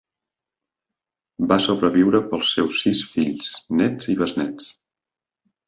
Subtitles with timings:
[1.51, 3.53] Va sobreviure pels seus sis fills,
[3.85, 4.75] nets i besnets.